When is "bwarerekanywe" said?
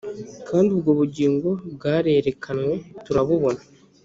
1.73-2.75